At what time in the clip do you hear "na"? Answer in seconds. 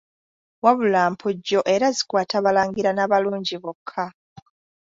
2.93-3.03